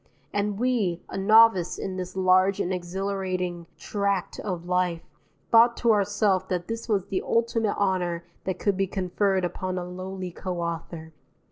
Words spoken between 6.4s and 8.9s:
that this was the ultimate honour that could be